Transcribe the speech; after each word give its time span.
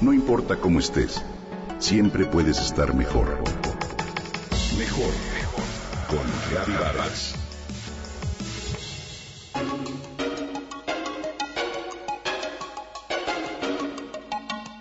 No 0.00 0.14
importa 0.14 0.56
cómo 0.56 0.78
estés, 0.78 1.22
siempre 1.78 2.24
puedes 2.24 2.58
estar 2.58 2.94
mejor. 2.94 3.38
Mejor, 4.78 5.12
mejor. 5.34 5.64
Con 6.08 6.50
Reavivadas. 6.50 7.34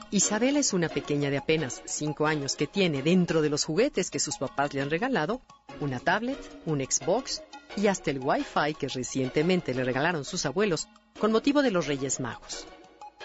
Isabela 0.10 0.60
es 0.60 0.72
una 0.72 0.88
pequeña 0.88 1.30
de 1.30 1.38
apenas 1.38 1.82
5 1.84 2.26
años 2.26 2.56
que 2.56 2.68
tiene 2.68 3.02
dentro 3.02 3.42
de 3.42 3.50
los 3.50 3.66
juguetes 3.66 4.10
que 4.10 4.20
sus 4.20 4.38
papás 4.38 4.74
le 4.74 4.82
han 4.82 4.90
regalado 4.90 5.42
una 5.82 6.00
tablet, 6.00 6.40
un 6.66 6.80
Xbox 6.80 7.44
y 7.76 7.88
hasta 7.88 8.10
el 8.12 8.20
Wi-Fi 8.20 8.74
que 8.80 8.88
recientemente 8.88 9.74
le 9.74 9.84
regalaron 9.84 10.24
sus 10.24 10.46
abuelos 10.46 10.88
con 11.20 11.34
motivo 11.34 11.62
de 11.62 11.72
los 11.72 11.88
Reyes 11.88 12.22
Magos. 12.22 12.66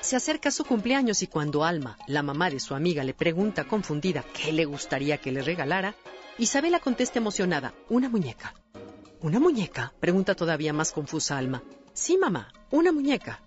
Se 0.04 0.16
acerca 0.16 0.50
su 0.50 0.66
cumpleaños 0.66 1.22
y 1.22 1.28
cuando 1.28 1.64
Alma, 1.64 1.96
la 2.08 2.22
mamá 2.22 2.50
de 2.50 2.60
su 2.60 2.74
amiga, 2.74 3.02
le 3.04 3.14
pregunta 3.14 3.64
confundida 3.64 4.22
qué 4.34 4.52
le 4.52 4.66
gustaría 4.66 5.16
que 5.16 5.32
le 5.32 5.40
regalara, 5.40 5.94
Isabela 6.36 6.78
contesta 6.78 7.18
emocionada, 7.18 7.72
una 7.88 8.10
muñeca. 8.10 8.52
¿Una 9.22 9.40
muñeca? 9.40 9.94
pregunta 10.00 10.34
todavía 10.34 10.74
más 10.74 10.92
confusa 10.92 11.38
Alma. 11.38 11.62
Sí, 11.94 12.18
mamá, 12.18 12.52
una 12.70 12.92
muñeca. 12.92 13.40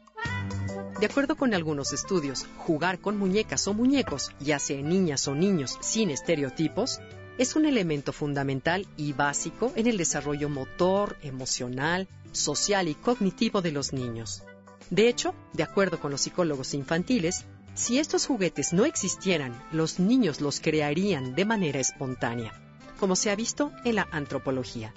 De 0.99 1.05
acuerdo 1.05 1.35
con 1.35 1.53
algunos 1.53 1.93
estudios, 1.93 2.47
jugar 2.57 2.97
con 3.01 3.19
muñecas 3.19 3.67
o 3.67 3.75
muñecos, 3.75 4.31
ya 4.39 4.57
sea 4.57 4.81
niñas 4.81 5.27
o 5.27 5.35
niños 5.35 5.77
sin 5.81 6.09
estereotipos, 6.09 6.99
es 7.37 7.55
un 7.55 7.67
elemento 7.67 8.13
fundamental 8.13 8.87
y 8.97 9.13
básico 9.13 9.71
en 9.75 9.85
el 9.85 9.97
desarrollo 9.97 10.49
motor, 10.49 11.17
emocional, 11.21 12.07
social 12.31 12.87
y 12.87 12.95
cognitivo 12.95 13.61
de 13.61 13.73
los 13.73 13.93
niños. 13.93 14.41
De 14.89 15.09
hecho, 15.09 15.33
de 15.53 15.63
acuerdo 15.63 15.99
con 15.99 16.11
los 16.11 16.21
psicólogos 16.21 16.73
infantiles, 16.73 17.45
si 17.73 17.99
estos 17.99 18.25
juguetes 18.25 18.73
no 18.73 18.85
existieran, 18.85 19.53
los 19.71 19.99
niños 19.99 20.41
los 20.41 20.59
crearían 20.59 21.35
de 21.35 21.45
manera 21.45 21.79
espontánea, 21.79 22.53
como 22.99 23.15
se 23.15 23.29
ha 23.29 23.35
visto 23.35 23.71
en 23.83 23.95
la 23.95 24.07
antropología. 24.11 24.93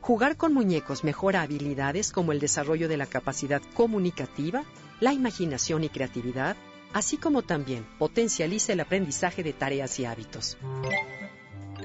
Jugar 0.00 0.36
con 0.36 0.52
muñecos 0.52 1.04
mejora 1.04 1.42
habilidades 1.42 2.12
como 2.12 2.32
el 2.32 2.40
desarrollo 2.40 2.88
de 2.88 2.96
la 2.96 3.06
capacidad 3.06 3.62
comunicativa, 3.74 4.64
la 5.00 5.12
imaginación 5.12 5.84
y 5.84 5.88
creatividad, 5.88 6.56
así 6.92 7.16
como 7.16 7.42
también 7.42 7.86
potencializa 7.98 8.72
el 8.72 8.80
aprendizaje 8.80 9.42
de 9.42 9.52
tareas 9.52 9.98
y 9.98 10.04
hábitos. 10.04 10.58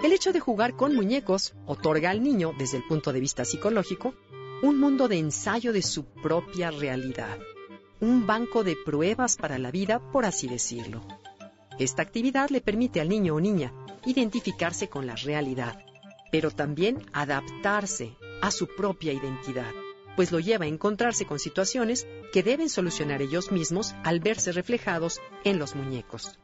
El 0.04 0.12
hecho 0.12 0.34
de 0.34 0.40
jugar 0.40 0.76
con 0.76 0.96
muñecos 0.96 1.54
otorga 1.66 2.10
al 2.10 2.24
niño, 2.24 2.54
desde 2.58 2.78
el 2.78 2.84
punto 2.84 3.14
de 3.14 3.20
vista 3.20 3.46
psicológico, 3.46 4.14
un 4.64 4.80
mundo 4.80 5.10
de 5.10 5.20
ensayo 5.20 5.74
de 5.74 5.82
su 5.82 6.06
propia 6.06 6.72
realidad, 6.72 7.38
un 8.00 8.26
banco 8.26 8.64
de 8.64 8.78
pruebas 8.78 9.36
para 9.36 9.58
la 9.58 9.72
vida, 9.72 10.00
por 10.00 10.26
así 10.26 10.48
decirlo. 10.48 11.06
Esta 11.80 12.02
actividad 12.02 12.50
le 12.50 12.62
permite 12.62 13.02
al 13.02 13.10
niño 13.10 13.36
o 13.36 13.42
niña 13.42 13.74
identificarse 14.06 14.88
con 14.88 15.06
la 15.06 15.18
realidad, 15.18 15.84
pero 16.32 16.50
también 16.50 17.06
adaptarse 17.12 18.16
a 18.42 18.52
su 18.52 18.68
propia 18.68 19.12
identidad, 19.12 19.70
pues 20.16 20.32
lo 20.32 20.40
lleva 20.40 20.64
a 20.64 20.70
encontrarse 20.70 21.26
con 21.26 21.40
situaciones 21.40 22.08
que 22.32 22.42
deben 22.42 22.70
solucionar 22.70 23.22
ellos 23.22 23.52
mismos 23.52 23.94
al 24.06 24.22
verse 24.22 24.54
reflejados 24.54 25.20
en 25.44 25.60
los 25.60 25.76
muñecos. 25.76 26.40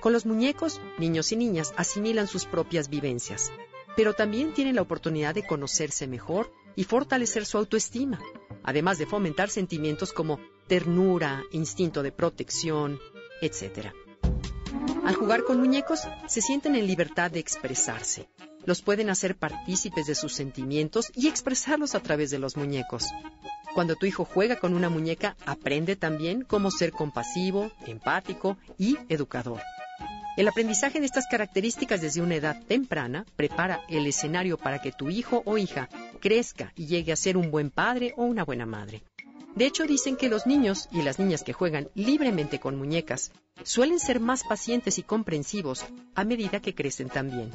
Con 0.00 0.14
los 0.14 0.24
muñecos, 0.24 0.80
niños 0.96 1.32
y 1.32 1.36
niñas 1.36 1.74
asimilan 1.76 2.28
sus 2.28 2.46
propias 2.46 2.88
vivencias, 2.88 3.52
pero 3.94 4.14
también 4.14 4.54
tienen 4.54 4.76
la 4.76 4.82
oportunidad 4.82 5.34
de 5.34 5.46
conocerse 5.46 6.06
mejor 6.06 6.50
y 6.78 6.84
fortalecer 6.84 7.44
su 7.44 7.58
autoestima, 7.58 8.20
además 8.62 8.98
de 8.98 9.06
fomentar 9.06 9.50
sentimientos 9.50 10.12
como 10.12 10.38
ternura, 10.68 11.42
instinto 11.50 12.04
de 12.04 12.12
protección, 12.12 13.00
etc. 13.42 13.88
Al 15.04 15.16
jugar 15.16 15.42
con 15.42 15.58
muñecos, 15.58 16.06
se 16.28 16.40
sienten 16.40 16.76
en 16.76 16.86
libertad 16.86 17.32
de 17.32 17.40
expresarse. 17.40 18.28
Los 18.64 18.80
pueden 18.82 19.10
hacer 19.10 19.34
partícipes 19.36 20.06
de 20.06 20.14
sus 20.14 20.34
sentimientos 20.34 21.10
y 21.16 21.26
expresarlos 21.26 21.96
a 21.96 22.00
través 22.00 22.30
de 22.30 22.38
los 22.38 22.56
muñecos. 22.56 23.06
Cuando 23.74 23.96
tu 23.96 24.06
hijo 24.06 24.24
juega 24.24 24.60
con 24.60 24.72
una 24.72 24.88
muñeca, 24.88 25.36
aprende 25.46 25.96
también 25.96 26.42
cómo 26.42 26.70
ser 26.70 26.92
compasivo, 26.92 27.72
empático 27.88 28.56
y 28.78 28.96
educador. 29.08 29.60
El 30.36 30.46
aprendizaje 30.46 31.00
de 31.00 31.06
estas 31.06 31.26
características 31.26 32.00
desde 32.00 32.22
una 32.22 32.36
edad 32.36 32.62
temprana 32.68 33.26
prepara 33.34 33.80
el 33.88 34.06
escenario 34.06 34.56
para 34.56 34.80
que 34.80 34.92
tu 34.92 35.10
hijo 35.10 35.42
o 35.44 35.58
hija 35.58 35.88
crezca 36.18 36.72
y 36.76 36.86
llegue 36.86 37.12
a 37.12 37.16
ser 37.16 37.36
un 37.36 37.50
buen 37.50 37.70
padre 37.70 38.14
o 38.16 38.24
una 38.24 38.44
buena 38.44 38.66
madre. 38.66 39.02
De 39.54 39.66
hecho, 39.66 39.86
dicen 39.86 40.16
que 40.16 40.28
los 40.28 40.46
niños 40.46 40.88
y 40.92 41.02
las 41.02 41.18
niñas 41.18 41.42
que 41.42 41.52
juegan 41.52 41.88
libremente 41.94 42.60
con 42.60 42.76
muñecas 42.76 43.32
suelen 43.64 43.98
ser 43.98 44.20
más 44.20 44.44
pacientes 44.44 44.98
y 44.98 45.02
comprensivos 45.02 45.84
a 46.14 46.24
medida 46.24 46.60
que 46.60 46.74
crecen 46.74 47.08
también. 47.08 47.50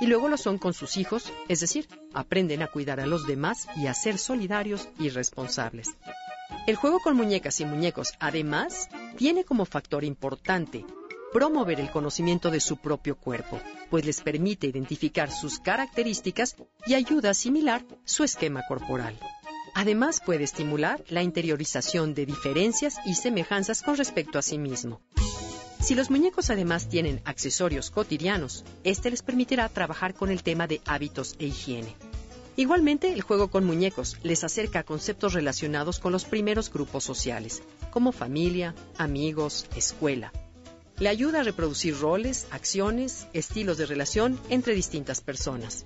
Y 0.00 0.06
luego 0.06 0.28
lo 0.28 0.36
son 0.36 0.58
con 0.58 0.74
sus 0.74 0.98
hijos, 0.98 1.32
es 1.48 1.60
decir, 1.60 1.88
aprenden 2.12 2.62
a 2.62 2.66
cuidar 2.66 3.00
a 3.00 3.06
los 3.06 3.26
demás 3.26 3.68
y 3.76 3.86
a 3.86 3.94
ser 3.94 4.18
solidarios 4.18 4.88
y 4.98 5.08
responsables. 5.08 5.96
El 6.66 6.76
juego 6.76 7.00
con 7.00 7.16
muñecas 7.16 7.60
y 7.60 7.64
muñecos, 7.64 8.12
además, 8.20 8.88
tiene 9.16 9.44
como 9.44 9.64
factor 9.64 10.04
importante 10.04 10.84
promover 11.32 11.80
el 11.80 11.90
conocimiento 11.90 12.50
de 12.50 12.60
su 12.60 12.76
propio 12.76 13.16
cuerpo, 13.16 13.60
pues 13.90 14.04
les 14.04 14.20
permite 14.20 14.66
identificar 14.66 15.30
sus 15.30 15.58
características 15.58 16.56
y 16.86 16.94
ayuda 16.94 17.28
a 17.28 17.32
asimilar 17.32 17.84
su 18.04 18.24
esquema 18.24 18.62
corporal. 18.66 19.18
Además 19.74 20.22
puede 20.24 20.44
estimular 20.44 21.04
la 21.08 21.22
interiorización 21.22 22.14
de 22.14 22.24
diferencias 22.24 22.96
y 23.04 23.14
semejanzas 23.14 23.82
con 23.82 23.96
respecto 23.96 24.38
a 24.38 24.42
sí 24.42 24.56
mismo. 24.56 25.00
Si 25.80 25.94
los 25.94 26.10
muñecos 26.10 26.48
además 26.50 26.88
tienen 26.88 27.20
accesorios 27.24 27.90
cotidianos, 27.90 28.64
este 28.84 29.10
les 29.10 29.22
permitirá 29.22 29.68
trabajar 29.68 30.14
con 30.14 30.30
el 30.30 30.42
tema 30.42 30.66
de 30.66 30.80
hábitos 30.86 31.36
e 31.38 31.46
higiene. 31.46 31.94
Igualmente, 32.56 33.12
el 33.12 33.20
juego 33.20 33.48
con 33.48 33.66
muñecos 33.66 34.16
les 34.22 34.42
acerca 34.42 34.78
a 34.78 34.84
conceptos 34.84 35.34
relacionados 35.34 35.98
con 35.98 36.10
los 36.10 36.24
primeros 36.24 36.72
grupos 36.72 37.04
sociales, 37.04 37.62
como 37.90 38.12
familia, 38.12 38.74
amigos, 38.96 39.66
escuela, 39.76 40.32
le 40.98 41.08
ayuda 41.08 41.40
a 41.40 41.44
reproducir 41.44 41.98
roles, 41.98 42.46
acciones, 42.50 43.26
estilos 43.32 43.76
de 43.76 43.86
relación 43.86 44.40
entre 44.48 44.74
distintas 44.74 45.20
personas. 45.20 45.84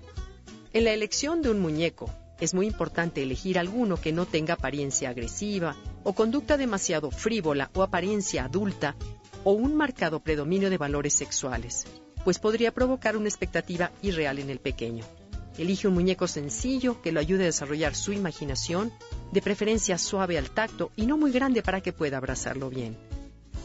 En 0.72 0.84
la 0.84 0.92
elección 0.92 1.42
de 1.42 1.50
un 1.50 1.58
muñeco, 1.58 2.10
es 2.40 2.54
muy 2.54 2.66
importante 2.66 3.22
elegir 3.22 3.58
alguno 3.58 3.96
que 3.96 4.12
no 4.12 4.24
tenga 4.24 4.54
apariencia 4.54 5.10
agresiva 5.10 5.76
o 6.04 6.14
conducta 6.14 6.56
demasiado 6.56 7.10
frívola 7.10 7.70
o 7.74 7.82
apariencia 7.82 8.44
adulta 8.44 8.96
o 9.44 9.52
un 9.52 9.74
marcado 9.74 10.20
predominio 10.20 10.70
de 10.70 10.78
valores 10.78 11.12
sexuales, 11.12 11.86
pues 12.24 12.38
podría 12.38 12.72
provocar 12.72 13.16
una 13.16 13.28
expectativa 13.28 13.90
irreal 14.00 14.38
en 14.38 14.48
el 14.48 14.60
pequeño. 14.60 15.04
Elige 15.58 15.88
un 15.88 15.94
muñeco 15.94 16.28
sencillo 16.28 17.02
que 17.02 17.12
lo 17.12 17.20
ayude 17.20 17.42
a 17.42 17.46
desarrollar 17.46 17.94
su 17.94 18.12
imaginación, 18.12 18.92
de 19.32 19.42
preferencia 19.42 19.98
suave 19.98 20.38
al 20.38 20.50
tacto 20.50 20.92
y 20.96 21.06
no 21.06 21.18
muy 21.18 21.32
grande 21.32 21.62
para 21.62 21.80
que 21.80 21.92
pueda 21.92 22.16
abrazarlo 22.16 22.70
bien. 22.70 23.09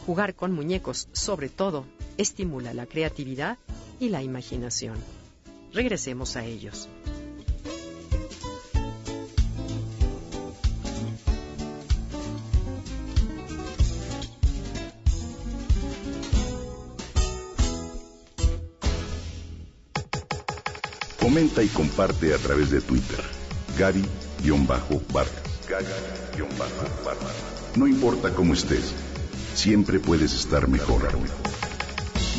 Jugar 0.06 0.36
con 0.36 0.52
muñecos, 0.52 1.08
sobre 1.12 1.48
todo, 1.48 1.84
estimula 2.16 2.72
la 2.72 2.86
creatividad 2.86 3.58
y 3.98 4.08
la 4.08 4.22
imaginación. 4.22 4.94
Regresemos 5.72 6.36
a 6.36 6.44
ellos. 6.44 6.88
Comenta 21.18 21.64
y 21.64 21.68
comparte 21.68 22.32
a 22.32 22.38
través 22.38 22.70
de 22.70 22.80
Twitter. 22.80 23.18
Gaby-Vargas. 23.76 24.86
Gaby-Vargas. 25.68 26.76
No 27.74 27.88
importa 27.88 28.32
cómo 28.32 28.54
estés 28.54 28.94
siempre 29.56 29.98
puedes 29.98 30.34
estar 30.34 30.68
mejor. 30.68 31.02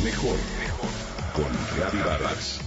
Mejor, 0.04 0.36
mejor. 0.60 0.90
Con 1.34 2.04
Vargas. 2.04 2.60